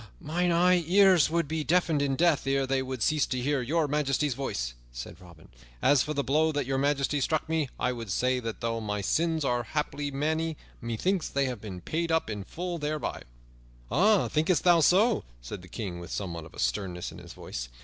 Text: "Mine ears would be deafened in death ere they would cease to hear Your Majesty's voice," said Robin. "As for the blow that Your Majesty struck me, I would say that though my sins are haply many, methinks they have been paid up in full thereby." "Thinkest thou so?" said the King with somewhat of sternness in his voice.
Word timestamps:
"Mine 0.19 0.49
ears 0.87 1.29
would 1.29 1.47
be 1.47 1.63
deafened 1.63 2.01
in 2.01 2.15
death 2.15 2.47
ere 2.47 2.65
they 2.65 2.81
would 2.81 3.03
cease 3.03 3.27
to 3.27 3.39
hear 3.39 3.61
Your 3.61 3.87
Majesty's 3.87 4.33
voice," 4.33 4.73
said 4.91 5.21
Robin. 5.21 5.47
"As 5.79 6.01
for 6.01 6.15
the 6.15 6.23
blow 6.23 6.51
that 6.53 6.65
Your 6.65 6.79
Majesty 6.79 7.21
struck 7.21 7.47
me, 7.47 7.69
I 7.79 7.91
would 7.91 8.09
say 8.09 8.39
that 8.39 8.61
though 8.61 8.81
my 8.81 9.01
sins 9.01 9.45
are 9.45 9.61
haply 9.61 10.09
many, 10.09 10.57
methinks 10.81 11.29
they 11.29 11.45
have 11.45 11.61
been 11.61 11.81
paid 11.81 12.11
up 12.11 12.31
in 12.31 12.43
full 12.43 12.79
thereby." 12.79 13.21
"Thinkest 14.29 14.63
thou 14.63 14.79
so?" 14.79 15.23
said 15.39 15.61
the 15.61 15.67
King 15.67 15.99
with 15.99 16.09
somewhat 16.11 16.45
of 16.45 16.59
sternness 16.59 17.11
in 17.11 17.19
his 17.19 17.33
voice. 17.33 17.69